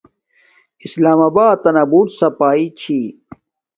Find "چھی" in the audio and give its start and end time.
2.79-2.99